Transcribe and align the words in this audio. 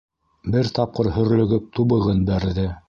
Бер 0.55 0.71
тапҡыр, 0.79 1.11
һөрлөгөп, 1.19 1.71
тубығын 1.79 2.27
бәрҙе. 2.33 2.71